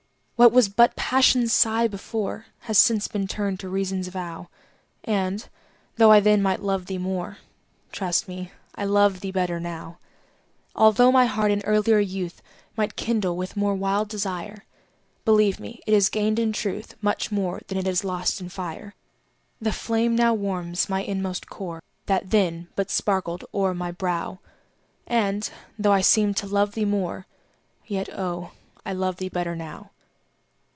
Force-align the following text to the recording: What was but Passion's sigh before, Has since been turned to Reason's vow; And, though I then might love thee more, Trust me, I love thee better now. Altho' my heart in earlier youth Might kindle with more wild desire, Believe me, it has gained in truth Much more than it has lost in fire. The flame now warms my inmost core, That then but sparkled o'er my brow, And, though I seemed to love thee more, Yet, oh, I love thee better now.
What 0.37 0.51
was 0.51 0.69
but 0.69 0.95
Passion's 0.95 1.53
sigh 1.53 1.87
before, 1.87 2.47
Has 2.61 2.75
since 2.79 3.07
been 3.07 3.27
turned 3.27 3.59
to 3.59 3.69
Reason's 3.69 4.07
vow; 4.07 4.47
And, 5.03 5.47
though 5.97 6.11
I 6.11 6.19
then 6.19 6.41
might 6.41 6.63
love 6.63 6.87
thee 6.87 6.97
more, 6.97 7.37
Trust 7.91 8.27
me, 8.27 8.51
I 8.73 8.83
love 8.85 9.19
thee 9.19 9.29
better 9.31 9.59
now. 9.59 9.99
Altho' 10.75 11.11
my 11.11 11.27
heart 11.27 11.51
in 11.51 11.61
earlier 11.63 11.99
youth 11.99 12.41
Might 12.75 12.95
kindle 12.95 13.37
with 13.37 13.55
more 13.55 13.75
wild 13.75 14.09
desire, 14.09 14.63
Believe 15.25 15.59
me, 15.59 15.79
it 15.85 15.93
has 15.93 16.09
gained 16.09 16.39
in 16.39 16.53
truth 16.53 16.95
Much 17.03 17.31
more 17.31 17.61
than 17.67 17.77
it 17.77 17.85
has 17.85 18.03
lost 18.03 18.41
in 18.41 18.49
fire. 18.49 18.95
The 19.61 19.71
flame 19.71 20.15
now 20.15 20.33
warms 20.33 20.89
my 20.89 21.03
inmost 21.03 21.49
core, 21.51 21.83
That 22.07 22.31
then 22.31 22.67
but 22.75 22.89
sparkled 22.89 23.45
o'er 23.53 23.75
my 23.75 23.91
brow, 23.91 24.39
And, 25.05 25.47
though 25.77 25.93
I 25.93 26.01
seemed 26.01 26.35
to 26.37 26.47
love 26.47 26.71
thee 26.71 26.83
more, 26.83 27.27
Yet, 27.85 28.09
oh, 28.11 28.53
I 28.83 28.91
love 28.93 29.17
thee 29.17 29.29
better 29.29 29.55
now. 29.55 29.91